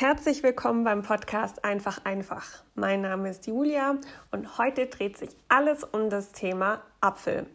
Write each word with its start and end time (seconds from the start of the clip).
Herzlich 0.00 0.44
willkommen 0.44 0.84
beim 0.84 1.02
Podcast 1.02 1.64
Einfach 1.64 2.04
einfach. 2.04 2.62
Mein 2.76 3.00
Name 3.00 3.30
ist 3.30 3.48
Julia 3.48 3.96
und 4.30 4.56
heute 4.56 4.86
dreht 4.86 5.18
sich 5.18 5.30
alles 5.48 5.82
um 5.82 6.08
das 6.08 6.30
Thema 6.30 6.82
Apfel. 7.00 7.46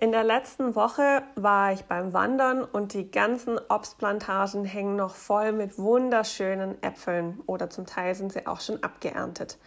In 0.00 0.10
der 0.10 0.24
letzten 0.24 0.74
Woche 0.74 1.22
war 1.34 1.74
ich 1.74 1.84
beim 1.84 2.14
Wandern 2.14 2.64
und 2.64 2.94
die 2.94 3.10
ganzen 3.10 3.60
Obstplantagen 3.68 4.64
hängen 4.64 4.96
noch 4.96 5.14
voll 5.14 5.52
mit 5.52 5.76
wunderschönen 5.76 6.82
Äpfeln 6.82 7.42
oder 7.44 7.68
zum 7.68 7.84
Teil 7.84 8.14
sind 8.14 8.32
sie 8.32 8.46
auch 8.46 8.62
schon 8.62 8.82
abgeerntet. 8.82 9.58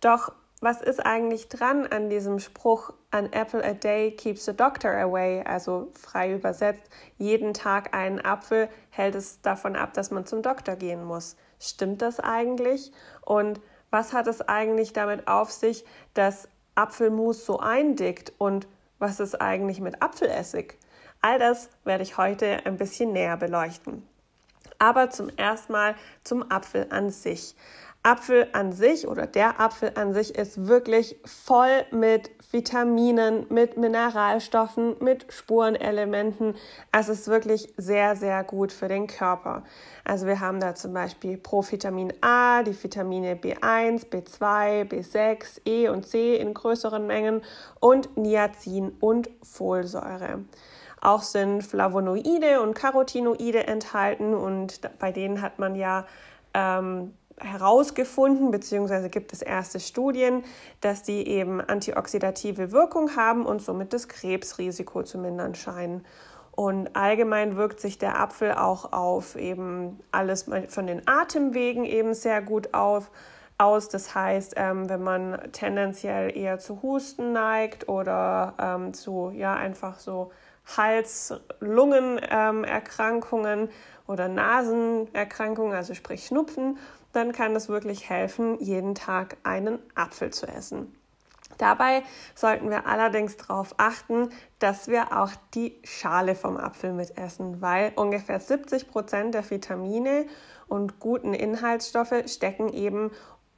Doch 0.00 0.32
was 0.62 0.80
ist 0.80 1.04
eigentlich 1.04 1.48
dran 1.48 1.88
an 1.88 2.08
diesem 2.08 2.38
Spruch, 2.38 2.92
an 3.10 3.32
apple 3.32 3.64
a 3.64 3.74
day 3.74 4.12
keeps 4.12 4.44
the 4.44 4.54
doctor 4.54 4.96
away, 4.96 5.42
also 5.44 5.90
frei 5.92 6.32
übersetzt, 6.32 6.84
jeden 7.18 7.52
Tag 7.52 7.92
einen 7.94 8.24
Apfel 8.24 8.68
hält 8.90 9.16
es 9.16 9.42
davon 9.42 9.74
ab, 9.74 9.92
dass 9.92 10.12
man 10.12 10.24
zum 10.24 10.40
Doktor 10.40 10.76
gehen 10.76 11.04
muss. 11.04 11.36
Stimmt 11.58 12.00
das 12.00 12.20
eigentlich? 12.20 12.92
Und 13.22 13.60
was 13.90 14.12
hat 14.12 14.28
es 14.28 14.40
eigentlich 14.40 14.92
damit 14.92 15.26
auf 15.26 15.50
sich, 15.50 15.84
dass 16.14 16.48
Apfelmus 16.76 17.44
so 17.44 17.58
eindickt 17.58 18.32
und 18.38 18.68
was 19.00 19.18
ist 19.18 19.40
eigentlich 19.40 19.80
mit 19.80 20.00
Apfelessig? 20.00 20.78
All 21.22 21.40
das 21.40 21.70
werde 21.82 22.04
ich 22.04 22.18
heute 22.18 22.64
ein 22.66 22.76
bisschen 22.76 23.12
näher 23.12 23.36
beleuchten. 23.36 24.06
Aber 24.78 25.10
zum 25.10 25.28
ersten 25.30 25.72
Mal 25.72 25.96
zum 26.22 26.50
Apfel 26.52 26.86
an 26.90 27.10
sich. 27.10 27.56
Apfel 28.04 28.48
an 28.52 28.72
sich 28.72 29.06
oder 29.06 29.28
der 29.28 29.60
Apfel 29.60 29.92
an 29.94 30.12
sich 30.12 30.34
ist 30.34 30.66
wirklich 30.66 31.16
voll 31.24 31.84
mit 31.92 32.32
Vitaminen, 32.50 33.46
mit 33.48 33.76
Mineralstoffen, 33.76 34.96
mit 34.98 35.32
Spurenelementen. 35.32 36.56
Es 36.90 37.08
ist 37.08 37.28
wirklich 37.28 37.72
sehr, 37.76 38.16
sehr 38.16 38.42
gut 38.42 38.72
für 38.72 38.88
den 38.88 39.06
Körper. 39.06 39.62
Also 40.04 40.26
wir 40.26 40.40
haben 40.40 40.58
da 40.58 40.74
zum 40.74 40.92
Beispiel 40.92 41.38
Provitamin 41.38 42.12
A, 42.22 42.64
die 42.64 42.80
Vitamine 42.82 43.36
B1, 43.36 44.10
B2, 44.10 44.88
B6, 44.88 45.60
E 45.64 45.88
und 45.88 46.04
C 46.04 46.34
in 46.34 46.54
größeren 46.54 47.06
Mengen 47.06 47.42
und 47.78 48.16
Niacin 48.16 48.96
und 48.98 49.30
Folsäure. 49.44 50.44
Auch 51.00 51.22
sind 51.22 51.62
Flavonoide 51.62 52.60
und 52.62 52.74
Carotinoide 52.74 53.66
enthalten 53.66 54.34
und 54.34 54.80
bei 54.98 55.12
denen 55.12 55.40
hat 55.40 55.60
man 55.60 55.76
ja 55.76 56.04
ähm, 56.54 57.14
herausgefunden, 57.38 58.50
beziehungsweise 58.50 59.08
gibt 59.10 59.32
es 59.32 59.42
erste 59.42 59.80
Studien, 59.80 60.44
dass 60.80 61.02
die 61.02 61.26
eben 61.28 61.60
antioxidative 61.60 62.72
Wirkung 62.72 63.16
haben 63.16 63.46
und 63.46 63.62
somit 63.62 63.92
das 63.92 64.08
Krebsrisiko 64.08 65.02
zu 65.02 65.18
mindern 65.18 65.54
scheinen. 65.54 66.04
Und 66.54 66.94
allgemein 66.94 67.56
wirkt 67.56 67.80
sich 67.80 67.98
der 67.98 68.20
Apfel 68.20 68.52
auch 68.52 68.92
auf 68.92 69.36
eben 69.36 70.00
alles 70.10 70.46
von 70.68 70.86
den 70.86 71.02
Atemwegen 71.06 71.84
eben 71.84 72.12
sehr 72.12 72.42
gut 72.42 72.74
auf, 72.74 73.10
aus. 73.56 73.88
Das 73.88 74.14
heißt, 74.14 74.54
ähm, 74.56 74.88
wenn 74.90 75.02
man 75.02 75.40
tendenziell 75.52 76.36
eher 76.36 76.58
zu 76.58 76.82
Husten 76.82 77.32
neigt 77.32 77.88
oder 77.88 78.54
ähm, 78.58 78.92
zu, 78.92 79.30
ja, 79.34 79.54
einfach 79.54 79.98
so 79.98 80.30
Hals-Lungen-Erkrankungen 80.76 83.60
ähm, 83.60 83.68
oder 84.06 84.28
Nasenerkrankungen, 84.28 85.74
also 85.74 85.94
sprich 85.94 86.26
Schnupfen, 86.26 86.78
dann 87.12 87.32
kann 87.32 87.56
es 87.56 87.68
wirklich 87.68 88.08
helfen, 88.08 88.58
jeden 88.60 88.94
Tag 88.94 89.36
einen 89.42 89.78
Apfel 89.94 90.30
zu 90.30 90.46
essen. 90.46 90.94
Dabei 91.58 92.02
sollten 92.34 92.70
wir 92.70 92.86
allerdings 92.86 93.36
darauf 93.36 93.74
achten, 93.76 94.30
dass 94.58 94.88
wir 94.88 95.16
auch 95.16 95.30
die 95.54 95.78
Schale 95.84 96.34
vom 96.34 96.56
Apfel 96.56 96.92
mitessen, 96.92 97.60
weil 97.60 97.92
ungefähr 97.94 98.40
70 98.40 98.88
Prozent 98.88 99.34
der 99.34 99.48
Vitamine 99.48 100.26
und 100.66 100.98
guten 100.98 101.34
Inhaltsstoffe 101.34 102.24
stecken 102.26 102.72
eben 102.72 103.10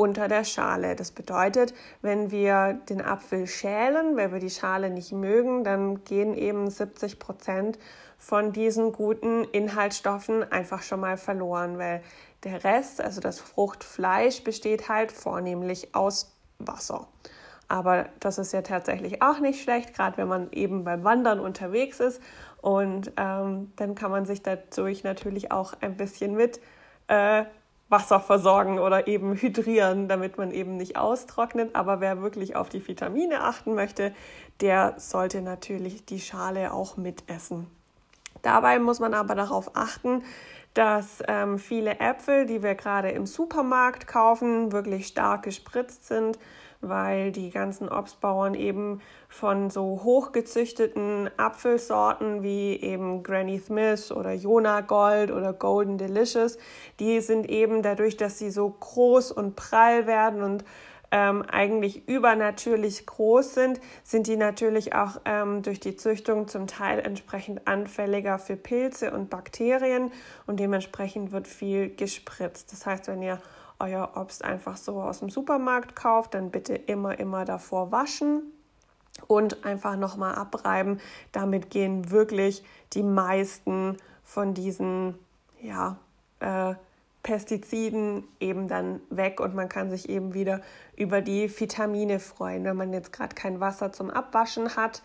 unter 0.05 0.28
der 0.28 0.45
Schale. 0.45 0.96
Das 0.96 1.12
bedeutet, 1.12 1.73
wenn 2.02 2.30
wir 2.30 2.74
den 2.90 3.01
Apfel 3.01 3.46
schälen, 3.46 4.18
weil 4.18 4.33
wir 4.33 4.39
die 4.39 4.51
Schale 4.51 4.90
nicht 4.90 5.12
mögen, 5.12 5.64
dann 5.64 6.05
gehen 6.05 6.34
eben 6.34 6.68
70 6.68 7.18
Prozent 7.18 7.78
von 8.18 8.52
diesen 8.52 8.92
guten 8.92 9.45
Inhaltsstoffen 9.45 10.51
einfach 10.52 10.83
schon 10.83 11.01
mal 11.01 11.17
verloren, 11.17 11.78
weil 11.78 12.02
der 12.45 12.64
Rest, 12.64 13.01
also 13.01 13.23
das 13.23 13.40
Fruchtfleisch, 13.40 14.45
besteht 14.45 14.90
halt 14.90 15.11
vornehmlich 15.11 15.95
aus 15.95 16.36
Wasser. 16.58 17.08
Aber 17.68 18.05
das 18.20 18.36
ist 18.36 18.52
ja 18.52 18.61
tatsächlich 18.61 19.23
auch 19.23 19.39
nicht 19.39 19.62
schlecht, 19.62 19.95
gerade 19.95 20.18
wenn 20.18 20.28
man 20.28 20.52
eben 20.52 20.84
beim 20.84 21.02
Wandern 21.02 21.40
unterwegs 21.40 21.98
ist. 21.98 22.20
Und 22.61 23.11
ähm, 23.17 23.73
dann 23.77 23.95
kann 23.95 24.11
man 24.11 24.27
sich 24.27 24.42
dadurch 24.42 25.02
natürlich 25.02 25.51
auch 25.51 25.73
ein 25.80 25.96
bisschen 25.96 26.34
mit 26.34 26.61
äh, 27.08 27.45
Wasser 27.94 28.18
versorgen 28.18 28.80
oder 28.80 29.06
eben 29.06 29.34
hydrieren, 29.34 30.08
damit 30.08 30.36
man 30.36 30.50
eben 30.50 30.77
nicht 30.77 30.96
austrocknet. 30.96 31.77
Aber 31.77 32.00
wer 32.00 32.22
wirklich 32.22 32.56
auf 32.56 32.68
die 32.68 32.86
Vitamine 32.86 33.42
achten 33.42 33.74
möchte, 33.74 34.12
der 34.60 34.94
sollte 34.96 35.42
natürlich 35.42 36.04
die 36.04 36.18
Schale 36.18 36.72
auch 36.72 36.96
mitessen. 36.96 37.68
Dabei 38.42 38.80
muss 38.80 38.98
man 38.98 39.14
aber 39.14 39.36
darauf 39.36 39.77
achten, 39.77 40.24
dass 40.74 41.22
ähm, 41.28 41.60
viele 41.60 42.00
Äpfel, 42.00 42.46
die 42.46 42.64
wir 42.64 42.74
gerade 42.74 43.10
im 43.10 43.27
Supermarkt 43.27 44.08
kaufen, 44.08 44.72
wirklich 44.72 45.06
stark 45.06 45.44
gespritzt 45.44 46.08
sind, 46.08 46.36
weil 46.89 47.33
die 47.33 47.50
ganzen 47.50 47.89
Obstbauern 47.89 48.55
eben 48.55 49.00
von 49.28 49.70
so 49.70 50.00
hochgezüchteten 50.05 51.30
Apfelsorten 51.36 52.42
wie 52.42 52.77
eben 52.80 53.22
Granny 53.22 53.58
Smith 53.58 54.12
oder 54.12 54.33
Jona 54.33 54.80
Gold 54.80 55.30
oder 55.30 55.52
Golden 55.52 55.98
Delicious, 55.98 56.58
die 57.00 57.20
sind 57.20 57.48
eben 57.48 57.83
dadurch, 57.83 58.17
dass 58.17 58.39
sie 58.39 58.50
so 58.50 58.68
groß 58.68 59.33
und 59.33 59.56
prall 59.56 60.06
werden 60.06 60.42
und 60.42 60.64
ähm, 61.14 61.42
eigentlich 61.42 62.08
übernatürlich 62.08 63.06
groß 63.06 63.55
sind, 63.55 63.80
sind 64.02 64.27
die 64.27 64.36
natürlich 64.36 64.96
auch 64.96 65.20
ähm, 65.24 65.62
durch 65.62 65.78
die 65.78 65.95
Züchtung 65.95 66.48
zum 66.48 66.66
Teil 66.66 66.98
entsprechend 66.98 67.68
anfälliger 67.68 68.40
für 68.40 68.56
Pilze 68.56 69.12
und 69.12 69.30
Bakterien 69.30 70.11
und 70.48 70.58
dementsprechend 70.58 71.30
wird 71.30 71.46
viel 71.46 71.95
gespritzt. 71.95 72.72
Das 72.72 72.84
heißt, 72.84 73.06
wenn 73.06 73.22
ihr 73.22 73.39
euer 73.79 74.12
Obst 74.17 74.45
einfach 74.45 74.77
so 74.77 75.01
aus 75.01 75.20
dem 75.20 75.30
Supermarkt 75.30 75.96
kauft, 75.96 76.35
dann 76.35 76.51
bitte 76.51 76.74
immer, 76.74 77.18
immer 77.18 77.45
davor 77.45 77.92
waschen 77.92 78.42
und 79.27 79.64
einfach 79.64 79.96
nochmal 79.96 80.35
abreiben. 80.35 81.01
Damit 81.33 81.70
gehen 81.70 82.11
wirklich 82.11 82.64
die 82.92 83.02
meisten 83.02 83.96
von 84.23 84.55
diesen, 84.55 85.18
ja, 85.61 85.96
äh, 86.40 86.74
Pestiziden 87.24 88.24
eben 88.39 88.68
dann 88.68 89.01
weg 89.08 89.40
und 89.40 89.55
man 89.55 89.70
kann 89.70 89.90
sich 89.90 90.11
eben 90.11 90.34
wieder 90.34 90.61
über 90.95 91.23
die 91.23 91.48
Vitamine 91.58 92.20
freuen. 92.20 92.64
Wenn 92.64 92.77
man 92.77 92.92
jetzt 92.92 93.13
gerade 93.13 93.34
kein 93.34 93.61
Wasser 93.61 93.92
zum 93.92 94.11
Abwaschen 94.11 94.77
hat, 94.77 95.02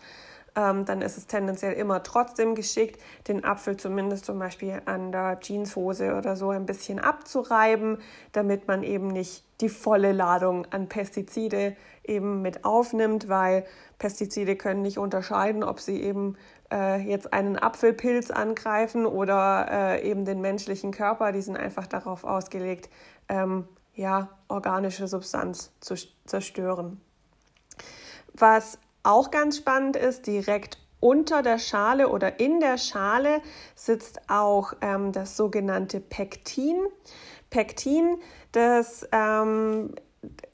ähm, 0.56 0.84
dann 0.84 1.02
ist 1.02 1.16
es 1.16 1.26
tendenziell 1.26 1.74
immer 1.74 2.02
trotzdem 2.02 2.54
geschickt, 2.54 3.00
den 3.28 3.44
Apfel 3.44 3.76
zumindest 3.76 4.24
zum 4.24 4.38
Beispiel 4.38 4.82
an 4.84 5.12
der 5.12 5.40
Jeanshose 5.40 6.14
oder 6.14 6.36
so 6.36 6.50
ein 6.50 6.66
bisschen 6.66 6.98
abzureiben, 6.98 7.98
damit 8.32 8.66
man 8.68 8.82
eben 8.82 9.08
nicht 9.08 9.44
die 9.60 9.68
volle 9.68 10.12
Ladung 10.12 10.66
an 10.70 10.88
Pestizide 10.88 11.76
eben 12.04 12.42
mit 12.42 12.64
aufnimmt, 12.64 13.28
weil 13.28 13.64
Pestizide 13.98 14.56
können 14.56 14.82
nicht 14.82 14.98
unterscheiden, 14.98 15.62
ob 15.62 15.80
sie 15.80 16.02
eben 16.02 16.36
äh, 16.72 17.00
jetzt 17.00 17.32
einen 17.32 17.58
Apfelpilz 17.58 18.30
angreifen 18.30 19.06
oder 19.06 19.66
äh, 19.70 20.08
eben 20.08 20.24
den 20.24 20.40
menschlichen 20.40 20.92
Körper. 20.92 21.32
Die 21.32 21.42
sind 21.42 21.56
einfach 21.56 21.86
darauf 21.86 22.24
ausgelegt, 22.24 22.88
ähm, 23.28 23.68
ja, 23.94 24.30
organische 24.48 25.06
Substanz 25.08 25.72
zu 25.80 25.94
zerstören. 26.24 27.00
Was 28.32 28.78
auch 29.02 29.30
ganz 29.30 29.58
spannend 29.58 29.96
ist, 29.96 30.26
direkt 30.26 30.78
unter 31.00 31.42
der 31.42 31.58
Schale 31.58 32.08
oder 32.08 32.40
in 32.40 32.60
der 32.60 32.78
Schale 32.78 33.42
sitzt 33.74 34.20
auch 34.28 34.74
ähm, 34.82 35.12
das 35.12 35.36
sogenannte 35.36 36.00
Pektin. 36.00 36.76
Pektin, 37.48 38.18
das 38.52 39.08
ähm, 39.12 39.94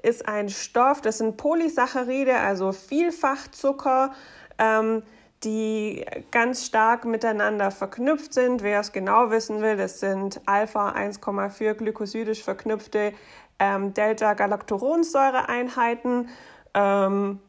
ist 0.02 0.28
ein 0.28 0.48
Stoff, 0.48 1.00
das 1.00 1.18
sind 1.18 1.36
Polysaccharide, 1.36 2.36
also 2.36 2.70
Vielfachzucker, 2.72 4.12
ähm, 4.58 5.02
die 5.44 6.02
ganz 6.30 6.64
stark 6.64 7.04
miteinander 7.04 7.70
verknüpft 7.70 8.32
sind. 8.32 8.62
Wer 8.62 8.80
es 8.80 8.92
genau 8.92 9.30
wissen 9.30 9.60
will, 9.60 9.76
das 9.76 10.00
sind 10.00 10.40
Alpha 10.46 10.92
1,4 10.92 11.74
glycosidisch 11.74 12.42
verknüpfte 12.42 13.12
ähm, 13.58 13.92
Delta-Galactoronsäureeinheiten. 13.92 16.30
Ähm, 16.72 17.40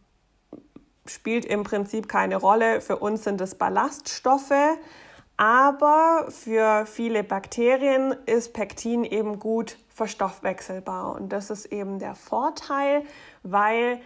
spielt 1.10 1.46
im 1.46 1.64
Prinzip 1.64 2.08
keine 2.08 2.38
Rolle. 2.38 2.82
Für 2.82 2.98
uns 2.98 3.24
sind 3.24 3.42
es 3.42 3.56
Ballaststoffe. 3.56 4.54
Aber 5.38 6.26
für 6.30 6.86
viele 6.88 7.24
Bakterien 7.24 8.16
ist 8.26 8.54
Pektin 8.54 9.04
eben 9.04 9.40
gut 9.40 9.78
verstoffwechselbar. 9.90 11.16
Und 11.16 11.30
das 11.32 11.52
ist 11.52 11.68
eben 11.68 12.00
der 12.00 12.16
Vorteil, 12.16 13.04
weil 13.44 14.02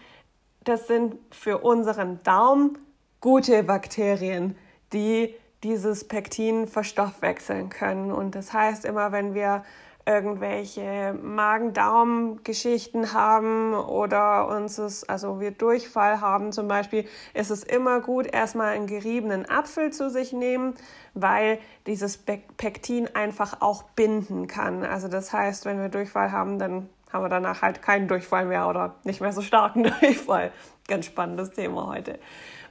das 0.63 0.87
sind 0.87 1.15
für 1.31 1.59
unseren 1.59 2.21
Darm 2.23 2.77
gute 3.21 3.63
Bakterien, 3.63 4.57
die 4.91 5.33
dieses 5.63 6.07
Pektin 6.07 6.67
verstoffwechseln 6.67 7.69
können. 7.69 8.11
Und 8.11 8.35
das 8.35 8.51
heißt 8.51 8.83
immer, 8.83 9.11
wenn 9.11 9.33
wir 9.33 9.63
irgendwelche 10.05 11.13
Magen-Darm-Geschichten 11.21 13.13
haben 13.13 13.73
oder 13.73 14.47
uns 14.47 14.77
es, 14.77 15.07
also 15.07 15.39
wir 15.39 15.51
Durchfall 15.51 16.21
haben 16.21 16.51
zum 16.51 16.67
Beispiel, 16.67 17.07
ist 17.33 17.51
es 17.51 17.63
immer 17.63 18.01
gut, 18.01 18.25
erstmal 18.25 18.73
einen 18.73 18.87
geriebenen 18.87 19.47
Apfel 19.49 19.91
zu 19.91 20.09
sich 20.09 20.33
nehmen, 20.33 20.73
weil 21.13 21.59
dieses 21.85 22.17
Pektin 22.17 23.15
einfach 23.15 23.61
auch 23.61 23.83
binden 23.83 24.47
kann. 24.47 24.83
Also 24.83 25.07
das 25.07 25.31
heißt, 25.33 25.65
wenn 25.65 25.79
wir 25.79 25.89
Durchfall 25.89 26.31
haben, 26.31 26.57
dann 26.57 26.89
haben 27.11 27.23
wir 27.23 27.29
danach 27.29 27.61
halt 27.61 27.81
keinen 27.81 28.07
Durchfall 28.07 28.45
mehr 28.45 28.67
oder 28.67 28.95
nicht 29.03 29.21
mehr 29.21 29.33
so 29.33 29.41
starken 29.41 29.83
Durchfall. 29.99 30.51
Ganz 30.87 31.05
spannendes 31.05 31.51
Thema 31.51 31.87
heute. 31.87 32.19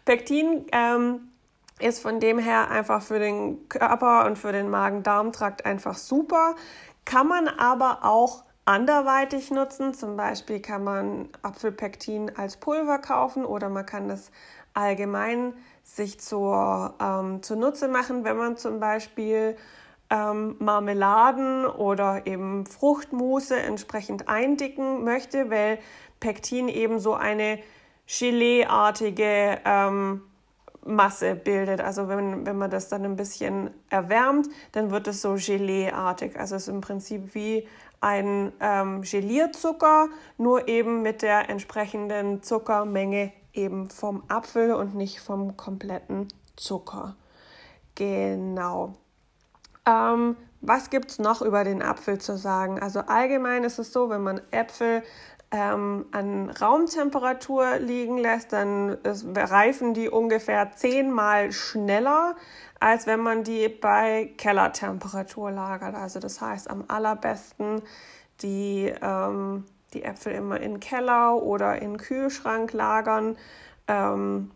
Pektin 0.05 0.65
ähm, 0.73 1.29
ist 1.79 2.01
von 2.01 2.21
dem 2.21 2.39
her 2.39 2.71
einfach 2.71 3.03
für 3.03 3.19
den 3.19 3.69
Körper 3.69 4.27
und 4.27 4.37
für 4.37 4.53
den 4.53 4.69
Magen-Darm-Trakt 4.71 5.65
einfach 5.65 5.97
super. 5.97 6.55
Kann 7.11 7.27
man 7.27 7.49
aber 7.49 8.05
auch 8.05 8.45
anderweitig 8.65 9.51
nutzen. 9.51 9.95
Zum 9.95 10.17
Beispiel 10.17 10.61
kann 10.61 10.85
man 10.85 11.29
Apfelpektin 11.43 12.37
als 12.37 12.57
Pulver 12.57 12.99
kaufen 12.99 13.45
oder 13.45 13.69
man 13.69 13.85
kann 13.85 14.07
das 14.07 14.31
allgemein 14.75 15.55
sich 15.83 16.21
zur, 16.21 16.95
ähm, 17.03 17.43
zunutze 17.43 17.89
machen, 17.89 18.23
wenn 18.23 18.37
man 18.37 18.57
zum 18.57 18.79
Beispiel 18.79 19.57
ähm, 20.09 20.55
Marmeladen 20.61 21.67
oder 21.67 22.29
eben 22.29 22.65
Fruchtmusse 22.65 23.59
entsprechend 23.59 24.29
eindicken 24.29 25.03
möchte, 25.03 25.51
weil 25.51 25.81
Pektin 26.21 26.69
eben 26.69 27.01
so 27.01 27.15
eine 27.15 27.59
Geleeartige 28.07 29.59
ähm, 29.65 30.23
Masse 30.85 31.35
bildet. 31.35 31.81
Also 31.81 32.09
wenn, 32.09 32.47
wenn 32.47 32.57
man 32.59 32.71
das 32.71 32.89
dann 32.89 33.05
ein 33.05 33.17
bisschen 33.17 33.71
erwärmt, 33.91 34.49
dann 34.73 34.91
wird 34.91 35.07
es 35.09 35.23
so 35.23 35.35
Geleeartig. 35.35 36.39
Also 36.39 36.57
es 36.57 36.63
ist 36.63 36.69
im 36.69 36.81
Prinzip 36.81 37.35
wie 37.35 37.67
ein 38.01 38.53
ähm, 38.61 39.03
Gelierzucker, 39.03 40.09
nur 40.39 40.69
eben 40.69 41.03
mit 41.03 41.23
der 41.23 41.51
entsprechenden 41.51 42.43
Zuckermenge 42.43 43.33
eben 43.53 43.91
vom 43.91 44.23
Apfel 44.29 44.73
und 44.73 44.95
nicht 44.95 45.21
vom 45.21 45.57
kompletten 45.57 46.29
Zucker. 46.57 47.17
Genau. 47.95 48.95
Ähm, 49.87 50.37
was 50.63 50.91
gibt 50.91 51.11
es 51.11 51.19
noch 51.19 51.43
über 51.43 51.65
den 51.65 51.83
Apfel 51.83 52.19
zu 52.19 52.37
sagen? 52.37 52.81
Also 52.81 53.01
allgemein 53.01 53.65
ist 53.65 53.79
es 53.79 53.93
so, 53.93 54.11
wenn 54.11 54.23
man 54.23 54.41
Äpfel 54.51 55.03
ähm, 55.53 56.07
an 56.13 56.51
Raumtemperatur 56.51 57.79
liegen 57.79 58.19
lässt, 58.19 58.53
dann 58.53 58.99
ist, 59.03 59.27
reifen 59.35 59.95
die 59.95 60.09
ungefähr 60.09 60.73
zehnmal 60.73 61.51
schneller, 61.51 62.37
als 62.79 63.07
wenn 63.07 63.21
man 63.21 63.43
die 63.43 63.69
bei 63.69 64.33
Kellertemperatur 64.37 65.51
lagert. 65.51 65.95
Also 65.95 66.21
das 66.21 66.41
heißt 66.41 66.71
am 66.71 66.85
allerbesten 66.87 67.83
die, 68.43 68.93
ähm, 69.03 69.65
die 69.93 70.05
Äpfel 70.05 70.35
immer 70.35 70.61
in 70.61 70.79
Keller 70.79 71.43
oder 71.43 71.83
in 71.83 71.99
Kühlschrank 71.99 72.73
lagern. 72.73 73.37
Ähm, 73.89 74.53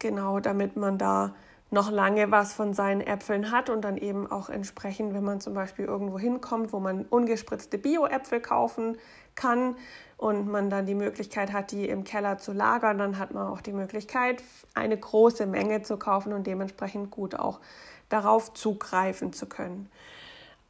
genau, 0.00 0.40
damit 0.40 0.76
man 0.76 0.98
da 0.98 1.34
noch 1.70 1.90
lange 1.90 2.30
was 2.30 2.54
von 2.54 2.72
seinen 2.72 3.00
Äpfeln 3.00 3.50
hat 3.50 3.68
und 3.68 3.82
dann 3.82 3.96
eben 3.96 4.30
auch 4.30 4.48
entsprechend, 4.48 5.12
wenn 5.12 5.24
man 5.24 5.40
zum 5.40 5.54
Beispiel 5.54 5.84
irgendwo 5.84 6.18
hinkommt, 6.18 6.72
wo 6.72 6.80
man 6.80 7.04
ungespritzte 7.04 7.76
Bio-Äpfel 7.76 8.40
kaufen 8.40 8.96
kann 9.34 9.76
und 10.16 10.48
man 10.48 10.70
dann 10.70 10.86
die 10.86 10.94
Möglichkeit 10.94 11.52
hat, 11.52 11.70
die 11.70 11.88
im 11.88 12.04
Keller 12.04 12.38
zu 12.38 12.52
lagern, 12.52 12.98
dann 12.98 13.18
hat 13.18 13.32
man 13.32 13.46
auch 13.46 13.60
die 13.60 13.72
Möglichkeit, 13.72 14.42
eine 14.74 14.96
große 14.96 15.46
Menge 15.46 15.82
zu 15.82 15.98
kaufen 15.98 16.32
und 16.32 16.46
dementsprechend 16.46 17.10
gut 17.10 17.34
auch 17.34 17.60
darauf 18.08 18.54
zugreifen 18.54 19.32
zu 19.32 19.46
können. 19.46 19.90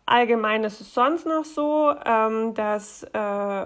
Allgemein 0.05 0.65
ist 0.65 0.81
es 0.81 0.95
sonst 0.95 1.27
noch 1.27 1.45
so, 1.45 1.95
ähm, 2.05 2.55
dass 2.55 3.05
äh, 3.13 3.65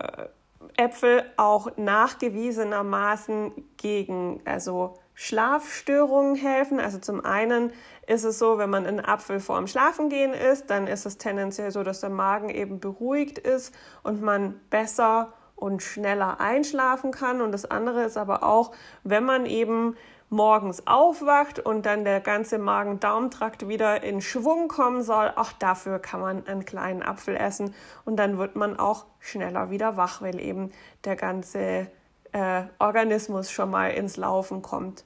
Äpfel 0.76 1.24
auch 1.36 1.76
nachgewiesenermaßen 1.76 3.52
gegen, 3.76 4.40
also 4.44 4.98
Schlafstörungen 5.24 6.34
helfen. 6.34 6.80
Also 6.80 6.98
zum 6.98 7.24
einen 7.24 7.72
ist 8.08 8.24
es 8.24 8.40
so, 8.40 8.58
wenn 8.58 8.70
man 8.70 8.86
einen 8.86 8.98
Apfel 8.98 9.38
vorm 9.38 9.68
Schlafengehen 9.68 10.34
isst, 10.34 10.68
dann 10.68 10.88
ist 10.88 11.06
es 11.06 11.16
tendenziell 11.16 11.70
so, 11.70 11.84
dass 11.84 12.00
der 12.00 12.10
Magen 12.10 12.50
eben 12.50 12.80
beruhigt 12.80 13.38
ist 13.38 13.72
und 14.02 14.20
man 14.20 14.60
besser 14.68 15.32
und 15.54 15.80
schneller 15.80 16.40
einschlafen 16.40 17.12
kann. 17.12 17.40
Und 17.40 17.52
das 17.52 17.70
andere 17.70 18.02
ist 18.02 18.16
aber 18.16 18.42
auch, 18.42 18.72
wenn 19.04 19.24
man 19.24 19.46
eben 19.46 19.96
morgens 20.28 20.88
aufwacht 20.88 21.60
und 21.60 21.86
dann 21.86 22.04
der 22.04 22.20
ganze 22.20 22.58
Magen-Darm-Trakt 22.58 23.68
wieder 23.68 24.02
in 24.02 24.22
Schwung 24.22 24.66
kommen 24.66 25.04
soll, 25.04 25.32
auch 25.36 25.52
dafür 25.52 26.00
kann 26.00 26.20
man 26.20 26.48
einen 26.48 26.64
kleinen 26.64 27.04
Apfel 27.04 27.36
essen 27.36 27.76
und 28.04 28.16
dann 28.16 28.38
wird 28.38 28.56
man 28.56 28.76
auch 28.76 29.06
schneller 29.20 29.70
wieder 29.70 29.96
wach, 29.96 30.20
weil 30.20 30.40
eben 30.40 30.72
der 31.04 31.14
ganze 31.14 31.86
äh, 32.32 32.64
Organismus 32.80 33.52
schon 33.52 33.70
mal 33.70 33.92
ins 33.92 34.16
Laufen 34.16 34.62
kommt. 34.62 35.04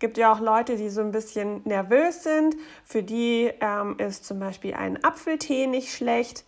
Gibt 0.00 0.16
ja 0.16 0.32
auch 0.32 0.40
Leute, 0.40 0.76
die 0.76 0.88
so 0.88 1.02
ein 1.02 1.12
bisschen 1.12 1.60
nervös 1.66 2.22
sind. 2.22 2.56
Für 2.84 3.02
die 3.02 3.52
ähm, 3.60 3.96
ist 3.98 4.24
zum 4.24 4.40
Beispiel 4.40 4.72
ein 4.72 5.04
Apfeltee 5.04 5.66
nicht 5.66 5.92
schlecht, 5.92 6.46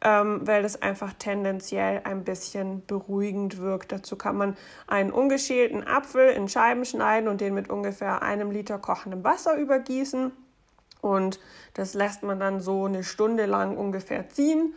ähm, 0.00 0.40
weil 0.46 0.62
das 0.62 0.80
einfach 0.80 1.12
tendenziell 1.12 2.00
ein 2.04 2.24
bisschen 2.24 2.84
beruhigend 2.86 3.58
wirkt. 3.58 3.92
Dazu 3.92 4.16
kann 4.16 4.38
man 4.38 4.56
einen 4.86 5.12
ungeschälten 5.12 5.86
Apfel 5.86 6.30
in 6.30 6.48
Scheiben 6.48 6.86
schneiden 6.86 7.28
und 7.28 7.42
den 7.42 7.52
mit 7.52 7.68
ungefähr 7.68 8.22
einem 8.22 8.50
Liter 8.50 8.78
kochendem 8.78 9.22
Wasser 9.22 9.54
übergießen. 9.58 10.32
Und 11.02 11.38
das 11.74 11.92
lässt 11.92 12.22
man 12.22 12.40
dann 12.40 12.60
so 12.60 12.86
eine 12.86 13.04
Stunde 13.04 13.44
lang 13.44 13.76
ungefähr 13.76 14.30
ziehen. 14.30 14.74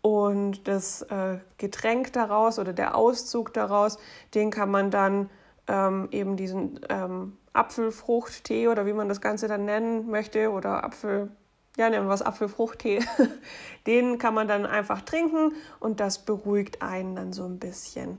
Und 0.00 0.66
das 0.66 1.02
äh, 1.02 1.40
Getränk 1.58 2.14
daraus 2.14 2.58
oder 2.58 2.72
der 2.72 2.96
Auszug 2.96 3.52
daraus, 3.52 3.98
den 4.32 4.50
kann 4.50 4.70
man 4.70 4.90
dann 4.90 5.28
ähm, 5.68 6.08
eben 6.10 6.36
diesen 6.36 6.80
ähm, 6.88 7.36
Apfelfruchttee 7.56 8.68
oder 8.68 8.86
wie 8.86 8.92
man 8.92 9.08
das 9.08 9.20
Ganze 9.20 9.48
dann 9.48 9.64
nennen 9.64 10.10
möchte 10.10 10.50
oder 10.50 10.84
Apfel, 10.84 11.30
ja, 11.76 11.90
nehmen 11.90 12.06
wir 12.06 12.14
es 12.14 12.22
Apfelfruchttee, 12.22 13.00
den 13.86 14.18
kann 14.18 14.34
man 14.34 14.48
dann 14.48 14.66
einfach 14.66 15.02
trinken 15.02 15.52
und 15.80 16.00
das 16.00 16.24
beruhigt 16.24 16.82
einen 16.82 17.16
dann 17.16 17.32
so 17.32 17.44
ein 17.44 17.58
bisschen. 17.58 18.18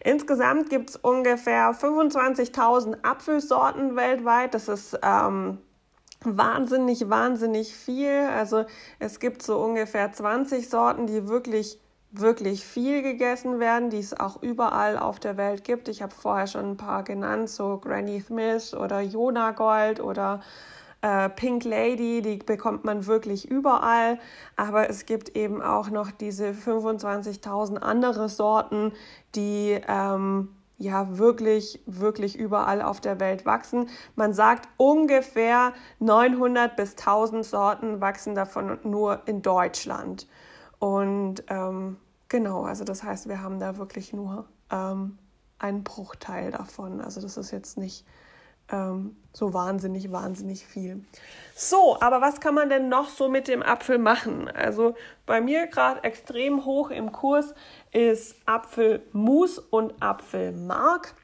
Insgesamt 0.00 0.70
gibt 0.70 0.90
es 0.90 0.96
ungefähr 0.96 1.72
25.000 1.72 3.02
Apfelsorten 3.02 3.96
weltweit. 3.96 4.54
Das 4.54 4.68
ist 4.68 4.98
ähm, 5.02 5.58
wahnsinnig, 6.24 7.08
wahnsinnig 7.10 7.74
viel. 7.74 8.28
Also 8.32 8.64
es 8.98 9.18
gibt 9.18 9.42
so 9.42 9.58
ungefähr 9.58 10.12
20 10.12 10.68
Sorten, 10.68 11.06
die 11.06 11.28
wirklich, 11.28 11.80
wirklich 12.10 12.64
viel 12.64 13.02
gegessen 13.02 13.60
werden, 13.60 13.90
die 13.90 13.98
es 13.98 14.18
auch 14.18 14.42
überall 14.42 14.98
auf 14.98 15.20
der 15.20 15.36
Welt 15.36 15.64
gibt. 15.64 15.88
Ich 15.88 16.02
habe 16.02 16.14
vorher 16.14 16.46
schon 16.46 16.70
ein 16.70 16.76
paar 16.76 17.02
genannt, 17.02 17.50
so 17.50 17.78
Granny 17.78 18.20
Smith 18.20 18.74
oder 18.74 19.00
Jona 19.00 19.50
Gold 19.52 20.00
oder 20.00 20.40
äh, 21.02 21.28
Pink 21.28 21.64
Lady, 21.64 22.22
die 22.22 22.36
bekommt 22.36 22.84
man 22.84 23.06
wirklich 23.06 23.50
überall. 23.50 24.18
Aber 24.56 24.88
es 24.88 25.06
gibt 25.06 25.36
eben 25.36 25.62
auch 25.62 25.90
noch 25.90 26.10
diese 26.10 26.50
25.000 26.50 27.76
andere 27.76 28.28
Sorten, 28.28 28.92
die 29.34 29.78
ähm, 29.86 30.48
ja 30.78 31.18
wirklich, 31.18 31.82
wirklich 31.86 32.38
überall 32.38 32.80
auf 32.80 33.00
der 33.00 33.20
Welt 33.20 33.44
wachsen. 33.44 33.88
Man 34.16 34.32
sagt, 34.32 34.68
ungefähr 34.76 35.72
900 35.98 36.74
bis 36.76 36.92
1000 36.92 37.44
Sorten 37.44 38.00
wachsen 38.00 38.34
davon 38.34 38.78
nur 38.82 39.22
in 39.26 39.42
Deutschland. 39.42 40.26
Und 40.78 41.42
ähm, 41.48 41.96
genau, 42.28 42.62
also 42.62 42.84
das 42.84 43.02
heißt, 43.02 43.28
wir 43.28 43.42
haben 43.42 43.58
da 43.58 43.76
wirklich 43.78 44.12
nur 44.12 44.46
ähm, 44.70 45.18
einen 45.58 45.84
Bruchteil 45.84 46.50
davon. 46.50 47.00
Also 47.00 47.20
das 47.20 47.36
ist 47.36 47.50
jetzt 47.50 47.78
nicht 47.78 48.04
ähm, 48.70 49.16
so 49.32 49.54
wahnsinnig, 49.54 50.12
wahnsinnig 50.12 50.66
viel. 50.66 51.04
So, 51.54 52.00
aber 52.00 52.20
was 52.20 52.40
kann 52.40 52.54
man 52.54 52.68
denn 52.68 52.88
noch 52.88 53.08
so 53.08 53.28
mit 53.28 53.48
dem 53.48 53.62
Apfel 53.62 53.98
machen? 53.98 54.48
Also 54.48 54.94
bei 55.26 55.40
mir 55.40 55.66
gerade 55.66 56.04
extrem 56.04 56.64
hoch 56.64 56.90
im 56.90 57.12
Kurs 57.12 57.54
ist 57.92 58.36
Apfelmus 58.46 59.58
und 59.58 60.02
Apfelmark. 60.02 61.14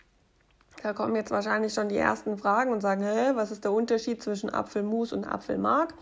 Da 0.83 0.93
kommen 0.93 1.17
jetzt 1.17 1.31
wahrscheinlich 1.31 1.73
schon 1.73 1.89
die 1.89 1.97
ersten 1.97 2.37
Fragen 2.37 2.73
und 2.73 2.81
sagen, 2.81 3.03
hä, 3.03 3.33
was 3.35 3.51
ist 3.51 3.65
der 3.65 3.73
Unterschied 3.73 4.23
zwischen 4.23 4.51
Apfelmus 4.51 5.13
und 5.13 5.25
Apfelmark? 5.25 5.95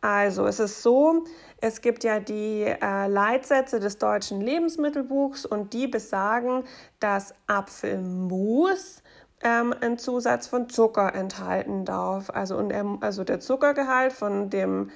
Also 0.00 0.46
es 0.46 0.60
ist 0.60 0.82
so, 0.82 1.24
es 1.58 1.80
gibt 1.80 2.04
ja 2.04 2.20
die 2.20 2.64
äh, 2.64 3.06
Leitsätze 3.06 3.80
des 3.80 3.98
deutschen 3.98 4.40
Lebensmittelbuchs 4.40 5.46
und 5.46 5.72
die 5.72 5.86
besagen, 5.86 6.64
dass 7.00 7.34
Apfelmus 7.46 9.02
ähm, 9.42 9.74
einen 9.80 9.98
Zusatz 9.98 10.46
von 10.46 10.68
Zucker 10.68 11.14
enthalten 11.14 11.84
darf. 11.84 12.30
Also, 12.30 12.56
und 12.56 12.70
er, 12.70 12.98
also 13.00 13.24
der 13.24 13.40
Zuckergehalt 13.40 14.12
von 14.12 14.50
dem 14.50 14.90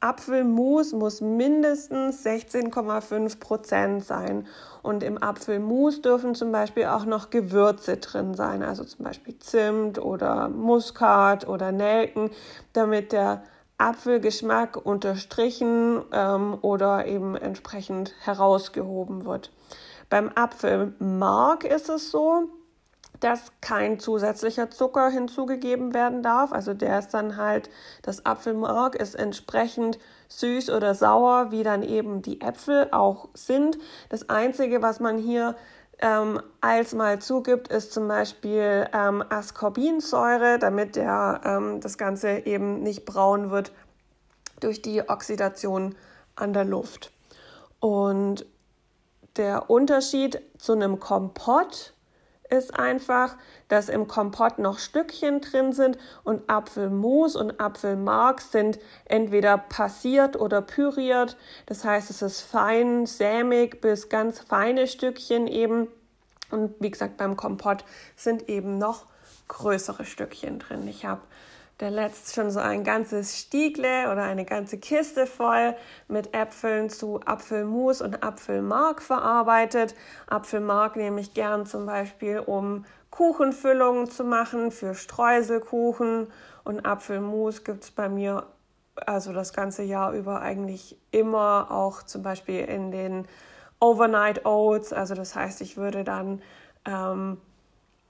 Apfelmus 0.00 0.92
muss 0.92 1.22
mindestens 1.22 2.24
16,5 2.26 3.40
Prozent 3.40 4.04
sein. 4.04 4.46
Und 4.82 5.02
im 5.02 5.20
Apfelmus 5.20 6.02
dürfen 6.02 6.34
zum 6.34 6.52
Beispiel 6.52 6.84
auch 6.84 7.06
noch 7.06 7.30
Gewürze 7.30 7.96
drin 7.96 8.34
sein, 8.34 8.62
also 8.62 8.84
zum 8.84 9.04
Beispiel 9.04 9.38
Zimt 9.38 9.98
oder 9.98 10.50
Muskat 10.50 11.48
oder 11.48 11.72
Nelken, 11.72 12.30
damit 12.74 13.12
der 13.12 13.42
Apfelgeschmack 13.78 14.76
unterstrichen 14.76 16.02
ähm, 16.12 16.58
oder 16.62 17.06
eben 17.06 17.36
entsprechend 17.36 18.14
herausgehoben 18.20 19.24
wird. 19.24 19.52
Beim 20.10 20.30
Apfelmark 20.34 21.64
ist 21.64 21.88
es 21.88 22.10
so, 22.10 22.48
dass 23.20 23.52
kein 23.60 23.98
zusätzlicher 23.98 24.70
Zucker 24.70 25.08
hinzugegeben 25.08 25.94
werden 25.94 26.22
darf. 26.22 26.52
Also 26.52 26.74
der 26.74 26.98
ist 26.98 27.14
dann 27.14 27.36
halt, 27.36 27.70
das 28.02 28.26
Apfelmark 28.26 28.96
ist 28.96 29.14
entsprechend 29.14 29.98
süß 30.28 30.70
oder 30.70 30.94
sauer, 30.94 31.50
wie 31.50 31.62
dann 31.62 31.82
eben 31.82 32.22
die 32.22 32.40
Äpfel 32.40 32.88
auch 32.90 33.28
sind. 33.34 33.78
Das 34.08 34.28
Einzige, 34.28 34.82
was 34.82 35.00
man 35.00 35.16
hier 35.16 35.56
ähm, 36.00 36.40
als 36.60 36.94
mal 36.94 37.20
zugibt, 37.20 37.68
ist 37.68 37.92
zum 37.92 38.08
Beispiel 38.08 38.88
ähm, 38.92 39.24
Ascorbinsäure, 39.28 40.58
damit 40.58 40.96
der, 40.96 41.40
ähm, 41.44 41.80
das 41.80 41.98
Ganze 41.98 42.46
eben 42.46 42.82
nicht 42.82 43.04
braun 43.04 43.50
wird 43.50 43.72
durch 44.60 44.82
die 44.82 45.08
Oxidation 45.08 45.94
an 46.36 46.52
der 46.52 46.64
Luft. 46.64 47.12
Und 47.80 48.46
der 49.36 49.70
Unterschied 49.70 50.40
zu 50.58 50.72
einem 50.72 51.00
Kompott 51.00 51.93
ist 52.50 52.78
einfach, 52.78 53.36
dass 53.68 53.88
im 53.88 54.06
Kompott 54.06 54.58
noch 54.58 54.78
Stückchen 54.78 55.40
drin 55.40 55.72
sind 55.72 55.98
und 56.24 56.48
Apfelmus 56.48 57.36
und 57.36 57.60
Apfelmark 57.60 58.40
sind 58.40 58.78
entweder 59.06 59.58
passiert 59.58 60.36
oder 60.36 60.62
püriert. 60.62 61.36
Das 61.66 61.84
heißt, 61.84 62.10
es 62.10 62.22
ist 62.22 62.40
fein, 62.42 63.06
sämig 63.06 63.80
bis 63.80 64.08
ganz 64.08 64.40
feine 64.40 64.86
Stückchen 64.86 65.46
eben. 65.46 65.88
Und 66.50 66.74
wie 66.80 66.90
gesagt, 66.90 67.16
beim 67.16 67.36
Kompott 67.36 67.84
sind 68.16 68.48
eben 68.48 68.78
noch 68.78 69.06
größere 69.48 70.04
Stückchen 70.04 70.58
drin. 70.58 70.86
Ich 70.86 71.04
habe 71.04 71.22
der 71.80 71.90
letzt 71.90 72.34
schon 72.34 72.50
so 72.50 72.60
ein 72.60 72.84
ganzes 72.84 73.38
Stiegle 73.38 74.10
oder 74.12 74.22
eine 74.22 74.44
ganze 74.44 74.78
Kiste 74.78 75.26
voll 75.26 75.74
mit 76.08 76.34
Äpfeln 76.34 76.88
zu 76.88 77.20
Apfelmus 77.24 78.00
und 78.00 78.22
Apfelmark 78.22 79.02
verarbeitet. 79.02 79.94
Apfelmark 80.26 80.96
nehme 80.96 81.20
ich 81.20 81.34
gern 81.34 81.66
zum 81.66 81.86
Beispiel, 81.86 82.38
um 82.38 82.84
Kuchenfüllungen 83.10 84.10
zu 84.10 84.24
machen 84.24 84.70
für 84.70 84.94
Streuselkuchen 84.94 86.28
und 86.64 86.86
Apfelmus 86.86 87.64
gibt 87.64 87.84
es 87.84 87.90
bei 87.90 88.08
mir 88.08 88.46
also 89.06 89.32
das 89.32 89.52
ganze 89.52 89.82
Jahr 89.82 90.12
über 90.12 90.40
eigentlich 90.40 90.96
immer, 91.10 91.68
auch 91.70 92.02
zum 92.02 92.22
Beispiel 92.22 92.60
in 92.60 92.90
den 92.90 93.26
Overnight 93.80 94.46
Oats. 94.46 94.92
Also 94.92 95.14
das 95.14 95.34
heißt, 95.34 95.60
ich 95.60 95.76
würde 95.76 96.04
dann 96.04 96.42
ähm, 96.86 97.38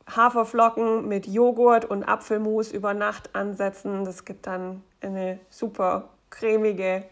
Haferflocken 0.09 1.09
mit 1.09 1.27
Joghurt 1.27 1.85
und 1.85 2.05
Apfelmus 2.05 2.73
über 2.73 2.95
Nacht 2.95 3.35
ansetzen. 3.35 4.05
Das 4.05 4.25
gibt 4.25 4.47
dann 4.47 4.83
eine 5.01 5.39
super 5.51 6.11
cremige 6.31 7.05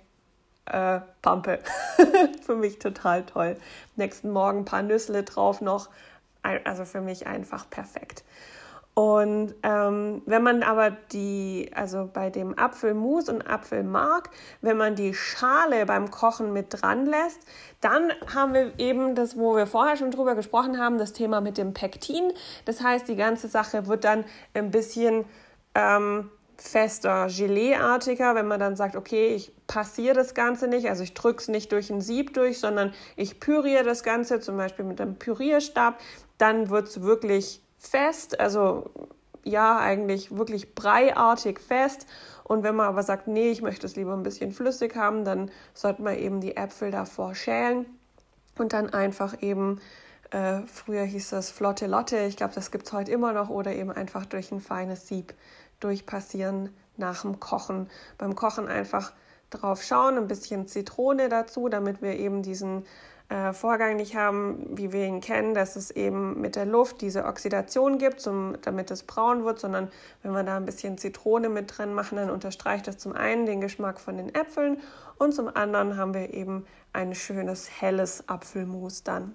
äh, 0.66 1.00
Pampe. 1.22 1.60
für 2.44 2.56
mich 2.56 2.78
total 2.78 3.24
toll. 3.24 3.56
Nächsten 3.96 4.30
Morgen 4.30 4.60
ein 4.60 4.64
paar 4.64 4.82
Nüssle 4.82 5.22
drauf 5.22 5.60
noch. 5.60 5.88
Also 6.42 6.84
für 6.84 7.00
mich 7.00 7.26
einfach 7.26 7.70
perfekt. 7.70 8.24
Und 8.94 9.54
ähm, 9.62 10.20
wenn 10.26 10.42
man 10.42 10.62
aber 10.62 10.90
die, 10.90 11.70
also 11.74 12.10
bei 12.12 12.28
dem 12.28 12.58
Apfelmus 12.58 13.30
und 13.30 13.40
Apfelmark, 13.48 14.28
wenn 14.60 14.76
man 14.76 14.96
die 14.96 15.14
Schale 15.14 15.86
beim 15.86 16.10
Kochen 16.10 16.52
mit 16.52 16.66
dran 16.82 17.06
lässt, 17.06 17.40
dann 17.80 18.12
haben 18.34 18.52
wir 18.52 18.78
eben 18.78 19.14
das, 19.14 19.38
wo 19.38 19.56
wir 19.56 19.66
vorher 19.66 19.96
schon 19.96 20.10
drüber 20.10 20.34
gesprochen 20.34 20.78
haben, 20.78 20.98
das 20.98 21.14
Thema 21.14 21.40
mit 21.40 21.56
dem 21.56 21.72
Pektin. 21.72 22.32
Das 22.66 22.82
heißt, 22.82 23.08
die 23.08 23.16
ganze 23.16 23.48
Sache 23.48 23.86
wird 23.86 24.04
dann 24.04 24.26
ein 24.52 24.70
bisschen 24.70 25.24
ähm, 25.74 26.30
fester, 26.56 27.28
Geleeartiger, 27.28 28.34
wenn 28.34 28.46
man 28.46 28.60
dann 28.60 28.76
sagt, 28.76 28.94
okay, 28.94 29.34
ich 29.34 29.52
passiere 29.66 30.14
das 30.14 30.34
Ganze 30.34 30.68
nicht, 30.68 30.90
also 30.90 31.02
ich 31.02 31.14
drücke 31.14 31.38
es 31.38 31.48
nicht 31.48 31.72
durch 31.72 31.90
ein 31.90 32.02
Sieb 32.02 32.34
durch, 32.34 32.60
sondern 32.60 32.92
ich 33.16 33.40
püriere 33.40 33.84
das 33.84 34.02
Ganze, 34.02 34.38
zum 34.40 34.58
Beispiel 34.58 34.84
mit 34.84 35.00
einem 35.00 35.16
Pürierstab, 35.16 35.98
dann 36.36 36.68
wird 36.68 36.88
es 36.88 37.00
wirklich 37.00 37.61
fest, 37.82 38.38
also 38.40 38.90
ja, 39.44 39.78
eigentlich 39.78 40.34
wirklich 40.36 40.74
breiartig 40.74 41.58
fest. 41.58 42.06
Und 42.44 42.62
wenn 42.62 42.76
man 42.76 42.86
aber 42.86 43.02
sagt, 43.02 43.26
nee, 43.26 43.50
ich 43.50 43.60
möchte 43.60 43.86
es 43.86 43.96
lieber 43.96 44.14
ein 44.14 44.22
bisschen 44.22 44.52
flüssig 44.52 44.96
haben, 44.96 45.24
dann 45.24 45.50
sollte 45.74 46.02
man 46.02 46.16
eben 46.16 46.40
die 46.40 46.56
Äpfel 46.56 46.90
davor 46.90 47.34
schälen 47.34 47.86
und 48.58 48.72
dann 48.72 48.90
einfach 48.90 49.42
eben, 49.42 49.80
äh, 50.30 50.60
früher 50.66 51.04
hieß 51.04 51.30
das 51.30 51.50
Flotte 51.50 51.86
Lotte, 51.86 52.20
ich 52.20 52.36
glaube, 52.36 52.54
das 52.54 52.70
gibt 52.70 52.86
es 52.86 52.92
heute 52.92 53.10
immer 53.10 53.32
noch, 53.32 53.48
oder 53.48 53.74
eben 53.74 53.90
einfach 53.90 54.26
durch 54.26 54.52
ein 54.52 54.60
feines 54.60 55.08
Sieb 55.08 55.34
durchpassieren 55.80 56.70
nach 56.96 57.22
dem 57.22 57.40
Kochen. 57.40 57.88
Beim 58.18 58.36
Kochen 58.36 58.68
einfach 58.68 59.12
drauf 59.50 59.82
schauen, 59.82 60.16
ein 60.16 60.28
bisschen 60.28 60.68
Zitrone 60.68 61.28
dazu, 61.28 61.68
damit 61.68 62.00
wir 62.02 62.18
eben 62.18 62.42
diesen 62.42 62.84
äh, 63.28 63.52
Vorgang 63.52 63.96
nicht 63.96 64.16
haben, 64.16 64.66
wie 64.76 64.92
wir 64.92 65.06
ihn 65.06 65.20
kennen, 65.20 65.54
dass 65.54 65.76
es 65.76 65.90
eben 65.90 66.40
mit 66.40 66.56
der 66.56 66.66
Luft 66.66 67.00
diese 67.00 67.24
Oxidation 67.24 67.98
gibt, 67.98 68.20
zum, 68.20 68.56
damit 68.62 68.90
es 68.90 69.02
braun 69.04 69.44
wird, 69.44 69.58
sondern 69.58 69.90
wenn 70.22 70.32
wir 70.32 70.42
da 70.42 70.56
ein 70.56 70.66
bisschen 70.66 70.98
Zitrone 70.98 71.48
mit 71.48 71.76
drin 71.76 71.94
machen, 71.94 72.16
dann 72.16 72.30
unterstreicht 72.30 72.86
das 72.86 72.98
zum 72.98 73.12
einen 73.12 73.46
den 73.46 73.60
Geschmack 73.60 74.00
von 74.00 74.16
den 74.16 74.34
Äpfeln 74.34 74.78
und 75.18 75.32
zum 75.32 75.48
anderen 75.54 75.96
haben 75.96 76.14
wir 76.14 76.34
eben 76.34 76.66
ein 76.92 77.14
schönes 77.14 77.80
helles 77.80 78.28
Apfelmus 78.28 79.02
dann. 79.02 79.34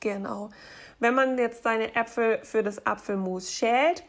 Genau. 0.00 0.50
Wenn 0.98 1.14
man 1.14 1.38
jetzt 1.38 1.62
seine 1.62 1.94
Äpfel 1.94 2.38
für 2.42 2.62
das 2.62 2.86
Apfelmus 2.86 3.52
schält, 3.52 4.04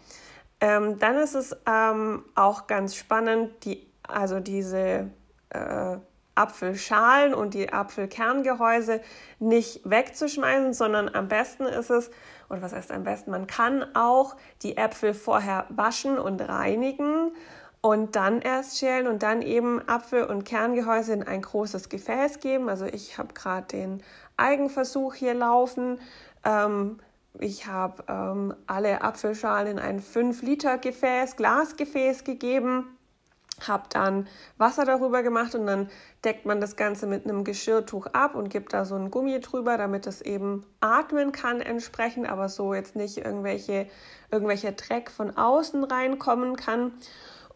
ähm, 0.62 1.00
dann 1.00 1.18
ist 1.18 1.36
es 1.36 1.56
ähm, 1.66 2.24
auch 2.36 2.68
ganz 2.68 2.96
spannend, 2.96 3.66
die, 3.66 3.86
also 4.08 4.40
diese 4.40 5.10
äh, 5.50 5.98
Apfelschalen 6.36 7.34
und 7.34 7.54
die 7.54 7.72
Apfelkerngehäuse 7.72 9.02
nicht 9.40 9.82
wegzuschmeißen, 9.90 10.74
sondern 10.74 11.14
am 11.14 11.28
besten 11.28 11.64
ist 11.64 11.90
es, 11.90 12.12
oder 12.50 12.62
was 12.62 12.74
heißt 12.74 12.92
am 12.92 13.04
besten, 13.04 13.32
man 13.32 13.48
kann 13.48 13.86
auch 13.96 14.36
die 14.62 14.78
Äpfel 14.78 15.14
vorher 15.14 15.66
waschen 15.70 16.20
und 16.20 16.42
reinigen 16.42 17.32
und 17.82 18.16
dann 18.16 18.42
erst 18.42 18.78
schälen 18.78 19.08
und 19.08 19.24
dann 19.24 19.42
eben 19.42 19.82
Apfel- 19.88 20.26
und 20.26 20.44
Kerngehäuse 20.44 21.14
in 21.14 21.24
ein 21.24 21.42
großes 21.42 21.90
Gefäß 21.90 22.40
geben. 22.40 22.68
Also 22.68 22.86
ich 22.86 23.18
habe 23.18 23.34
gerade 23.34 23.68
den 23.68 24.04
Eigenversuch 24.38 25.14
hier 25.14 25.34
laufen. 25.34 26.00
Ähm, 26.44 27.00
ich 27.40 27.68
habe 27.68 28.04
ähm, 28.08 28.56
alle 28.66 29.02
Apfelschalen 29.02 29.78
in 29.78 29.80
ein 29.80 30.02
5-Liter-Gefäß, 30.02 31.36
Glasgefäß 31.36 32.24
gegeben 32.24 32.96
habe 33.68 33.86
dann 33.90 34.28
Wasser 34.58 34.86
darüber 34.86 35.24
gemacht 35.24 35.56
und 35.56 35.66
dann 35.66 35.90
deckt 36.24 36.46
man 36.46 36.60
das 36.60 36.76
Ganze 36.76 37.08
mit 37.08 37.26
einem 37.26 37.44
Geschirrtuch 37.44 38.08
ab 38.08 38.36
und 38.36 38.50
gibt 38.50 38.74
da 38.74 38.86
so 38.86 38.96
ein 38.96 39.12
Gummi 39.12 39.40
drüber, 39.40 39.78
damit 39.78 40.08
es 40.08 40.22
eben 40.22 40.66
atmen 40.82 41.32
kann 41.32 41.62
entsprechend, 41.62 42.30
aber 42.30 42.50
so 42.50 42.74
jetzt 42.74 42.96
nicht 42.96 43.18
irgendwelche, 43.18 43.88
irgendwelcher 44.32 44.74
Dreck 44.74 45.10
von 45.10 45.36
außen 45.36 45.84
reinkommen 45.84 46.56
kann. 46.56 46.94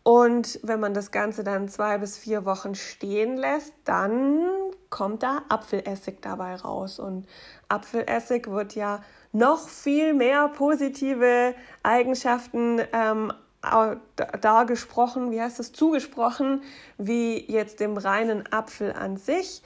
Und 0.04 0.60
wenn 0.64 0.80
man 0.80 0.94
das 0.94 1.12
Ganze 1.12 1.44
dann 1.44 1.68
zwei 1.68 1.98
bis 1.98 2.18
vier 2.18 2.46
Wochen 2.46 2.74
stehen 2.74 3.38
lässt, 3.38 3.74
dann 3.84 4.50
kommt 4.90 5.24
da 5.24 5.44
Apfelessig 5.50 6.22
dabei 6.22 6.56
raus. 6.56 7.00
Und 7.00 7.28
Apfelessig 7.68 8.48
wird 8.48 8.76
ja 8.76 9.02
noch 9.32 9.68
viel 9.68 10.14
mehr 10.14 10.48
positive 10.48 11.54
Eigenschaften 11.84 12.82
ähm, 12.94 13.34
da 13.62 14.64
gesprochen, 14.64 15.32
wie 15.32 15.42
heißt 15.42 15.60
das, 15.60 15.72
zugesprochen, 15.72 16.62
wie 16.98 17.40
jetzt 17.52 17.80
dem 17.80 17.98
reinen 17.98 18.52
Apfel 18.52 18.94
an 18.94 19.18
sich. 19.18 19.62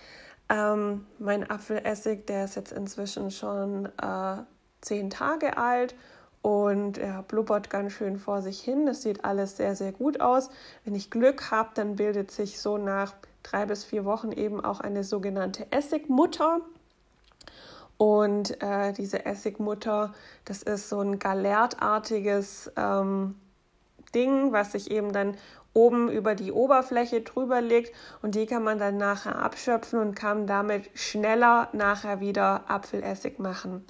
Ähm, 0.49 1.05
mein 1.19 1.49
Apfelessig, 1.49 2.25
der 2.25 2.45
ist 2.45 2.55
jetzt 2.55 2.71
inzwischen 2.71 3.31
schon 3.31 3.85
äh, 4.01 4.37
zehn 4.81 5.09
Tage 5.09 5.57
alt 5.57 5.95
und 6.41 6.97
er 6.97 7.23
blubbert 7.23 7.69
ganz 7.69 7.93
schön 7.93 8.19
vor 8.19 8.41
sich 8.41 8.59
hin. 8.59 8.85
Das 8.85 9.01
sieht 9.01 9.23
alles 9.23 9.57
sehr, 9.57 9.75
sehr 9.75 9.91
gut 9.91 10.19
aus. 10.19 10.49
Wenn 10.83 10.95
ich 10.95 11.09
Glück 11.09 11.51
habe, 11.51 11.69
dann 11.73 11.95
bildet 11.95 12.31
sich 12.31 12.59
so 12.59 12.77
nach 12.77 13.13
drei 13.43 13.65
bis 13.65 13.83
vier 13.83 14.05
Wochen 14.05 14.31
eben 14.31 14.63
auch 14.63 14.81
eine 14.81 15.03
sogenannte 15.03 15.71
Essigmutter. 15.71 16.59
Und 17.97 18.61
äh, 18.61 18.91
diese 18.91 19.25
Essigmutter, 19.25 20.13
das 20.43 20.63
ist 20.63 20.89
so 20.89 20.99
ein 20.99 21.19
galertartiges 21.19 22.71
ähm, 22.75 23.35
Ding, 24.13 24.51
was 24.51 24.71
sich 24.71 24.91
eben 24.91 25.11
dann 25.11 25.35
oben 25.73 26.09
über 26.09 26.35
die 26.35 26.51
Oberfläche 26.51 27.21
drüber 27.21 27.61
legt 27.61 27.95
und 28.21 28.35
die 28.35 28.45
kann 28.45 28.63
man 28.63 28.77
dann 28.77 28.97
nachher 28.97 29.37
abschöpfen 29.37 29.99
und 29.99 30.15
kann 30.15 30.47
damit 30.47 30.89
schneller 30.93 31.69
nachher 31.73 32.19
wieder 32.19 32.65
Apfelessig 32.67 33.39
machen. 33.39 33.85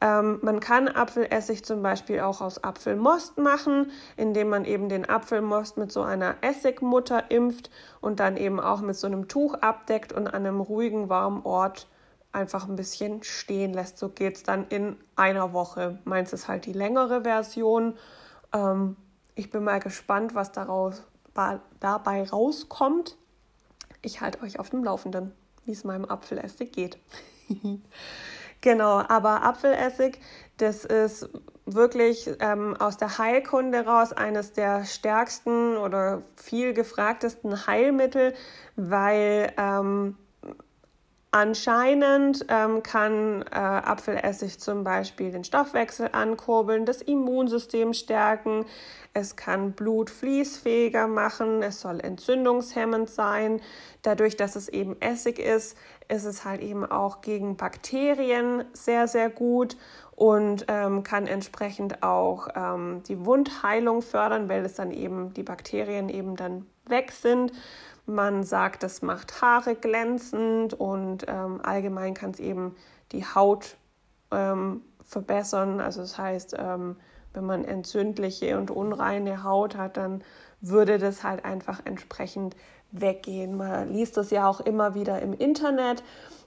Ähm, 0.00 0.38
man 0.42 0.60
kann 0.60 0.86
Apfelessig 0.86 1.64
zum 1.64 1.82
Beispiel 1.82 2.20
auch 2.20 2.40
aus 2.40 2.62
Apfelmost 2.62 3.36
machen, 3.38 3.90
indem 4.16 4.48
man 4.48 4.64
eben 4.64 4.88
den 4.88 5.08
Apfelmost 5.08 5.76
mit 5.76 5.90
so 5.90 6.02
einer 6.02 6.36
Essigmutter 6.40 7.30
impft 7.30 7.70
und 8.00 8.20
dann 8.20 8.36
eben 8.36 8.60
auch 8.60 8.80
mit 8.80 8.94
so 8.94 9.08
einem 9.08 9.26
Tuch 9.26 9.54
abdeckt 9.54 10.12
und 10.12 10.28
an 10.28 10.46
einem 10.46 10.60
ruhigen, 10.60 11.08
warmen 11.08 11.44
Ort 11.44 11.88
einfach 12.30 12.68
ein 12.68 12.76
bisschen 12.76 13.24
stehen 13.24 13.72
lässt. 13.72 13.98
So 13.98 14.10
geht 14.10 14.36
es 14.36 14.42
dann 14.44 14.66
in 14.68 14.96
einer 15.16 15.52
Woche. 15.52 15.98
Meins 16.04 16.32
ist 16.32 16.46
halt 16.46 16.66
die 16.66 16.72
längere 16.72 17.22
Version. 17.22 17.94
Ähm, 18.52 18.96
ich 19.38 19.50
bin 19.50 19.62
mal 19.62 19.78
gespannt, 19.78 20.34
was 20.34 20.50
daraus, 20.50 21.04
dabei 21.78 22.24
rauskommt. 22.24 23.16
Ich 24.02 24.20
halte 24.20 24.42
euch 24.42 24.58
auf 24.58 24.70
dem 24.70 24.82
Laufenden, 24.82 25.32
wie 25.64 25.70
es 25.70 25.84
meinem 25.84 26.04
Apfelessig 26.04 26.72
geht. 26.72 26.98
genau, 28.60 28.98
aber 29.08 29.44
Apfelessig, 29.44 30.20
das 30.56 30.84
ist 30.84 31.28
wirklich 31.66 32.28
ähm, 32.40 32.76
aus 32.76 32.96
der 32.96 33.18
Heilkunde 33.18 33.86
raus 33.86 34.12
eines 34.12 34.54
der 34.54 34.84
stärksten 34.84 35.76
oder 35.76 36.22
viel 36.34 36.74
gefragtesten 36.74 37.68
Heilmittel, 37.68 38.34
weil 38.74 39.52
ähm, 39.56 40.16
Anscheinend 41.30 42.46
ähm, 42.48 42.82
kann 42.82 43.42
äh, 43.50 43.54
Apfelessig 43.54 44.58
zum 44.60 44.82
Beispiel 44.82 45.30
den 45.30 45.44
Stoffwechsel 45.44 46.08
ankurbeln, 46.12 46.86
das 46.86 47.02
Immunsystem 47.02 47.92
stärken, 47.92 48.64
es 49.12 49.36
kann 49.36 49.72
Blut 49.72 50.08
fließfähiger 50.08 51.06
machen, 51.06 51.62
es 51.62 51.80
soll 51.80 52.00
entzündungshemmend 52.00 53.10
sein. 53.10 53.60
Dadurch, 54.00 54.36
dass 54.36 54.56
es 54.56 54.68
eben 54.68 54.98
Essig 55.00 55.38
ist, 55.38 55.76
ist 56.08 56.24
es 56.24 56.46
halt 56.46 56.62
eben 56.62 56.90
auch 56.90 57.20
gegen 57.20 57.56
Bakterien 57.56 58.64
sehr, 58.72 59.06
sehr 59.06 59.28
gut 59.28 59.76
und 60.16 60.64
ähm, 60.68 61.02
kann 61.02 61.26
entsprechend 61.26 62.02
auch 62.02 62.48
ähm, 62.54 63.02
die 63.06 63.24
Wundheilung 63.26 64.00
fördern, 64.00 64.48
weil 64.48 64.64
es 64.64 64.74
dann 64.74 64.92
eben 64.92 65.34
die 65.34 65.42
Bakterien 65.42 66.08
eben 66.08 66.36
dann 66.36 66.64
weg 66.86 67.12
sind. 67.12 67.52
Man 68.08 68.42
sagt, 68.42 68.84
es 68.84 69.02
macht 69.02 69.42
Haare 69.42 69.74
glänzend 69.74 70.72
und 70.72 71.26
ähm, 71.28 71.60
allgemein 71.62 72.14
kann 72.14 72.30
es 72.30 72.40
eben 72.40 72.74
die 73.12 73.22
Haut 73.22 73.76
ähm, 74.30 74.80
verbessern. 75.04 75.78
Also 75.78 76.00
das 76.00 76.16
heißt, 76.16 76.56
ähm, 76.58 76.96
wenn 77.34 77.44
man 77.44 77.64
entzündliche 77.66 78.56
und 78.56 78.70
unreine 78.70 79.44
Haut 79.44 79.76
hat, 79.76 79.98
dann 79.98 80.24
würde 80.62 80.96
das 80.96 81.22
halt 81.22 81.44
einfach 81.44 81.82
entsprechend 81.84 82.56
weggehen. 82.92 83.58
Man 83.58 83.92
liest 83.92 84.16
das 84.16 84.30
ja 84.30 84.48
auch 84.48 84.60
immer 84.60 84.94
wieder 84.94 85.20
im 85.20 85.34
Internet, 85.34 86.02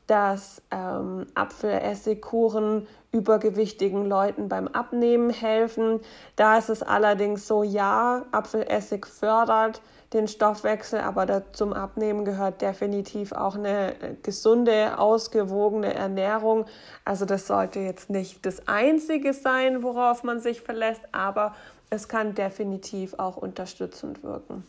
dass 0.08 0.64
ähm, 0.72 1.28
Apfelessigkuren 1.36 2.88
übergewichtigen 3.12 4.06
Leuten 4.06 4.50
beim 4.50 4.68
Abnehmen 4.68 5.30
helfen. 5.30 6.00
Da 6.36 6.58
ist 6.58 6.70
es 6.70 6.82
allerdings 6.82 7.48
so, 7.48 7.62
ja, 7.62 8.26
Apfelessig 8.32 9.06
fördert 9.06 9.84
den 10.14 10.28
Stoffwechsel, 10.28 11.00
aber 11.00 11.54
zum 11.54 11.72
Abnehmen 11.72 12.26
gehört 12.26 12.62
definitiv 12.62 13.32
auch 13.32 13.56
eine 13.56 13.94
äh, 14.02 14.16
gesunde, 14.22 14.98
ausgewogene 15.00 15.94
Ernährung. 15.94 16.66
Also 17.06 17.26
das 17.26 17.48
sollte 17.48 17.80
jetzt 17.80 18.10
nicht 18.10 18.46
das 18.46 18.68
Einzige 18.68 19.34
sein, 19.34 19.84
worauf 19.84 20.24
man 20.24 20.40
sich 20.40 20.62
verlässt, 20.62 21.02
aber 21.14 21.56
es 21.90 22.10
kann 22.10 22.36
definitiv 22.36 23.14
auch 23.20 23.38
unterstützend 23.38 24.24
wirken. 24.24 24.66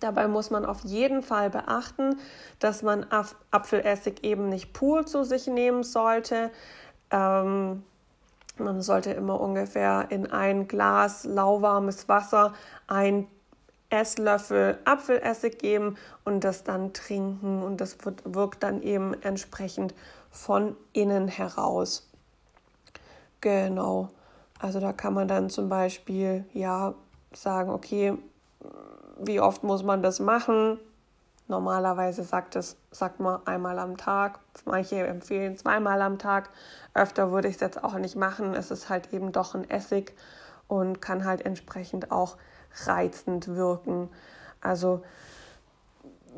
Dabei 0.00 0.28
muss 0.28 0.50
man 0.50 0.66
auf 0.66 0.84
jeden 0.84 1.22
Fall 1.22 1.48
beachten, 1.48 2.18
dass 2.58 2.82
man 2.82 3.06
Apfelessig 3.50 4.24
eben 4.24 4.50
nicht 4.50 4.74
pur 4.74 5.06
zu 5.06 5.24
sich 5.24 5.46
nehmen 5.46 5.84
sollte. 5.84 6.50
Ähm, 7.10 7.82
man 8.58 8.82
sollte 8.82 9.12
immer 9.12 9.40
ungefähr 9.40 10.06
in 10.10 10.30
ein 10.30 10.68
Glas 10.68 11.24
lauwarmes 11.24 12.08
Wasser 12.08 12.54
ein 12.86 13.26
Esslöffel 13.96 14.78
Apfelessig 14.84 15.58
geben 15.58 15.96
und 16.24 16.44
das 16.44 16.64
dann 16.64 16.92
trinken 16.92 17.62
und 17.62 17.80
das 17.80 18.04
wird, 18.04 18.22
wirkt 18.24 18.62
dann 18.62 18.82
eben 18.82 19.14
entsprechend 19.22 19.94
von 20.30 20.76
innen 20.92 21.28
heraus. 21.28 22.08
Genau. 23.40 24.10
Also 24.58 24.80
da 24.80 24.92
kann 24.92 25.14
man 25.14 25.28
dann 25.28 25.50
zum 25.50 25.68
Beispiel 25.68 26.44
ja 26.52 26.94
sagen, 27.32 27.70
okay, 27.70 28.16
wie 29.18 29.40
oft 29.40 29.62
muss 29.62 29.82
man 29.82 30.02
das 30.02 30.20
machen? 30.20 30.78
Normalerweise 31.48 32.24
sagt, 32.24 32.56
es, 32.56 32.76
sagt 32.90 33.20
man 33.20 33.46
einmal 33.46 33.78
am 33.78 33.96
Tag. 33.96 34.40
Manche 34.64 35.06
empfehlen 35.06 35.56
zweimal 35.56 36.02
am 36.02 36.18
Tag. 36.18 36.50
Öfter 36.92 37.30
würde 37.30 37.48
ich 37.48 37.54
es 37.54 37.60
jetzt 37.60 37.84
auch 37.84 37.94
nicht 37.94 38.16
machen. 38.16 38.54
Es 38.54 38.70
ist 38.70 38.88
halt 38.88 39.12
eben 39.12 39.30
doch 39.32 39.54
ein 39.54 39.68
Essig 39.70 40.14
und 40.66 41.00
kann 41.00 41.24
halt 41.24 41.46
entsprechend 41.46 42.10
auch 42.10 42.36
reizend 42.84 43.48
wirken. 43.48 44.08
Also 44.60 45.02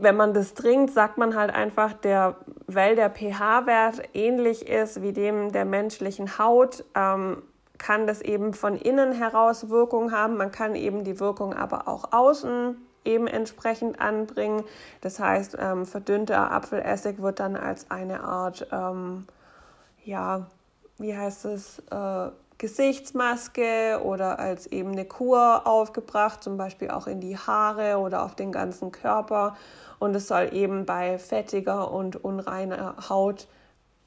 wenn 0.00 0.16
man 0.16 0.34
das 0.34 0.54
trinkt, 0.54 0.92
sagt 0.92 1.18
man 1.18 1.34
halt 1.34 1.52
einfach, 1.52 1.92
der, 1.92 2.36
weil 2.66 2.94
der 2.94 3.10
pH-Wert 3.10 4.02
ähnlich 4.14 4.68
ist 4.68 5.02
wie 5.02 5.12
dem 5.12 5.52
der 5.52 5.64
menschlichen 5.64 6.38
Haut, 6.38 6.84
ähm, 6.94 7.42
kann 7.78 8.06
das 8.06 8.20
eben 8.20 8.54
von 8.54 8.76
innen 8.76 9.12
heraus 9.12 9.70
Wirkung 9.70 10.12
haben. 10.12 10.36
Man 10.36 10.52
kann 10.52 10.74
eben 10.74 11.04
die 11.04 11.20
Wirkung 11.20 11.54
aber 11.54 11.88
auch 11.88 12.12
außen 12.12 12.76
eben 13.04 13.26
entsprechend 13.26 14.00
anbringen. 14.00 14.64
Das 15.00 15.18
heißt, 15.20 15.56
ähm, 15.58 15.86
verdünnter 15.86 16.50
Apfelessig 16.52 17.22
wird 17.22 17.40
dann 17.40 17.56
als 17.56 17.90
eine 17.90 18.22
Art, 18.22 18.66
ähm, 18.72 19.26
ja, 20.04 20.46
wie 20.98 21.16
heißt 21.16 21.44
es, 21.46 21.78
äh, 21.90 22.30
Gesichtsmaske 22.58 24.00
oder 24.02 24.38
als 24.40 24.66
eben 24.66 24.92
eine 24.92 25.04
Kur 25.04 25.66
aufgebracht, 25.66 26.42
zum 26.42 26.56
Beispiel 26.56 26.90
auch 26.90 27.06
in 27.06 27.20
die 27.20 27.36
Haare 27.36 27.98
oder 27.98 28.24
auf 28.24 28.34
den 28.34 28.50
ganzen 28.50 28.90
Körper. 28.90 29.56
Und 30.00 30.14
es 30.14 30.28
soll 30.28 30.50
eben 30.52 30.84
bei 30.84 31.18
fettiger 31.18 31.92
und 31.92 32.22
unreiner 32.22 33.08
Haut 33.08 33.46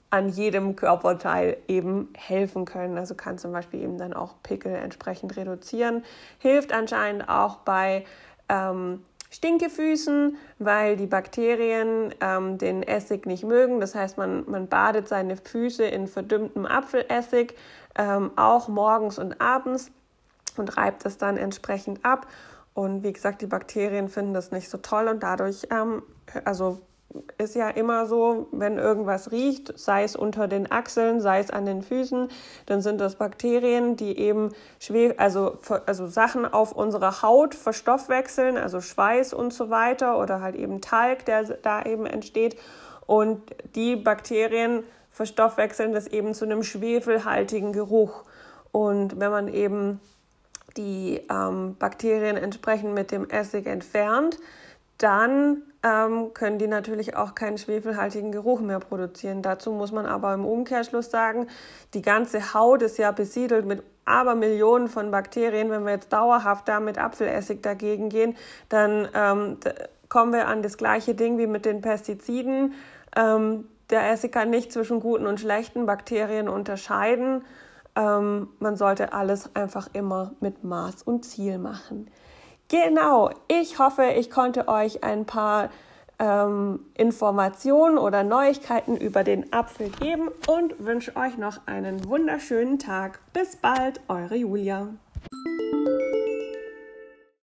an 0.09 0.27
jedem 0.27 0.75
Körperteil 0.75 1.57
eben 1.69 2.09
helfen 2.17 2.65
können. 2.65 2.97
Also 2.97 3.15
kann 3.15 3.37
zum 3.37 3.53
Beispiel 3.53 3.81
eben 3.81 3.97
dann 3.97 4.13
auch 4.13 4.35
Pickel 4.43 4.75
entsprechend 4.75 5.37
reduzieren. 5.37 6.03
Hilft 6.37 6.73
anscheinend 6.73 7.29
auch 7.29 7.57
bei 7.57 8.03
ähm, 8.49 9.05
Stinkefüßen, 9.31 10.37
weil 10.59 10.97
die 10.97 11.07
Bakterien 11.07 12.13
ähm, 12.19 12.57
den 12.57 12.83
Essig 12.83 13.25
nicht 13.25 13.45
mögen. 13.45 13.79
Das 13.79 13.95
heißt, 13.95 14.17
man, 14.17 14.43
man 14.49 14.67
badet 14.67 15.07
seine 15.07 15.37
Füße 15.37 15.85
in 15.85 16.07
verdünntem 16.07 16.65
Apfelessig, 16.65 17.55
ähm, 17.95 18.31
auch 18.35 18.67
morgens 18.67 19.17
und 19.17 19.39
abends 19.39 19.89
und 20.57 20.77
reibt 20.77 21.05
es 21.05 21.17
dann 21.17 21.37
entsprechend 21.37 22.03
ab. 22.03 22.27
Und 22.73 23.03
wie 23.03 23.13
gesagt, 23.13 23.41
die 23.41 23.47
Bakterien 23.47 24.09
finden 24.09 24.33
das 24.33 24.51
nicht 24.51 24.69
so 24.69 24.77
toll 24.77 25.07
und 25.07 25.23
dadurch, 25.23 25.67
ähm, 25.71 26.03
also 26.43 26.79
ist 27.37 27.55
ja 27.55 27.69
immer 27.69 28.05
so, 28.05 28.47
wenn 28.51 28.77
irgendwas 28.77 29.31
riecht, 29.31 29.77
sei 29.77 30.03
es 30.03 30.15
unter 30.15 30.47
den 30.47 30.71
Achseln, 30.71 31.19
sei 31.21 31.39
es 31.39 31.49
an 31.49 31.65
den 31.65 31.81
Füßen, 31.81 32.29
dann 32.65 32.81
sind 32.81 33.01
das 33.01 33.15
Bakterien, 33.15 33.95
die 33.95 34.17
eben 34.17 34.51
schwer, 34.79 35.15
also, 35.17 35.57
also 35.85 36.07
Sachen 36.07 36.45
auf 36.45 36.71
unserer 36.71 37.21
Haut 37.21 37.55
verstoffwechseln, 37.55 38.57
also 38.57 38.81
Schweiß 38.81 39.33
und 39.33 39.53
so 39.53 39.69
weiter 39.69 40.17
oder 40.19 40.41
halt 40.41 40.55
eben 40.55 40.81
Talg, 40.81 41.25
der 41.25 41.43
da 41.43 41.83
eben 41.83 42.05
entsteht. 42.05 42.57
Und 43.05 43.41
die 43.75 43.95
Bakterien 43.95 44.83
verstoffwechseln 45.11 45.93
das 45.93 46.07
eben 46.07 46.33
zu 46.33 46.45
einem 46.45 46.63
schwefelhaltigen 46.63 47.73
Geruch. 47.73 48.23
Und 48.71 49.19
wenn 49.19 49.31
man 49.31 49.47
eben 49.47 49.99
die 50.77 51.21
ähm, 51.29 51.75
Bakterien 51.77 52.37
entsprechend 52.37 52.93
mit 52.93 53.11
dem 53.11 53.29
Essig 53.29 53.65
entfernt, 53.67 54.37
dann 54.97 55.63
ähm, 55.83 56.33
können 56.33 56.59
die 56.59 56.67
natürlich 56.67 57.15
auch 57.15 57.33
keinen 57.35 57.57
schwefelhaltigen 57.57 58.31
Geruch 58.31 58.61
mehr 58.61 58.79
produzieren. 58.79 59.41
Dazu 59.41 59.71
muss 59.71 59.91
man 59.91 60.05
aber 60.05 60.33
im 60.33 60.45
Umkehrschluss 60.45 61.09
sagen, 61.09 61.47
die 61.93 62.01
ganze 62.01 62.53
Haut 62.53 62.81
ist 62.81 62.97
ja 62.97 63.11
besiedelt 63.11 63.65
mit 63.65 63.83
Abermillionen 64.05 64.87
von 64.87 65.11
Bakterien. 65.11 65.69
Wenn 65.69 65.85
wir 65.85 65.93
jetzt 65.93 66.13
dauerhaft 66.13 66.67
da 66.67 66.79
mit 66.79 66.97
Apfelessig 66.97 67.61
dagegen 67.61 68.09
gehen, 68.09 68.35
dann 68.69 69.07
ähm, 69.15 69.57
kommen 70.09 70.33
wir 70.33 70.47
an 70.47 70.61
das 70.61 70.77
gleiche 70.77 71.15
Ding 71.15 71.37
wie 71.37 71.47
mit 71.47 71.65
den 71.65 71.81
Pestiziden. 71.81 72.73
Ähm, 73.15 73.65
der 73.89 74.09
Essig 74.11 74.31
kann 74.31 74.49
nicht 74.49 74.71
zwischen 74.71 74.99
guten 74.99 75.25
und 75.25 75.39
schlechten 75.39 75.85
Bakterien 75.85 76.47
unterscheiden. 76.47 77.43
Ähm, 77.95 78.49
man 78.59 78.75
sollte 78.77 79.13
alles 79.13 79.55
einfach 79.55 79.89
immer 79.93 80.31
mit 80.39 80.63
Maß 80.63 81.03
und 81.03 81.25
Ziel 81.25 81.57
machen. 81.57 82.09
Genau, 82.71 83.31
ich 83.49 83.79
hoffe, 83.79 84.13
ich 84.17 84.31
konnte 84.31 84.69
euch 84.69 85.03
ein 85.03 85.25
paar 85.25 85.69
ähm, 86.19 86.79
Informationen 86.95 87.97
oder 87.97 88.23
Neuigkeiten 88.23 88.95
über 88.95 89.25
den 89.25 89.51
Apfel 89.51 89.89
geben 89.89 90.29
und 90.47 90.79
wünsche 90.79 91.17
euch 91.17 91.37
noch 91.37 91.67
einen 91.67 92.07
wunderschönen 92.07 92.79
Tag. 92.79 93.19
Bis 93.33 93.57
bald, 93.57 93.99
eure 94.07 94.37
Julia. 94.37 94.87